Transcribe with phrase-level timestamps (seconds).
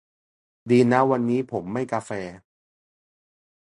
[0.69, 2.11] ดีนะวันนี้ผมไม่กาแฟ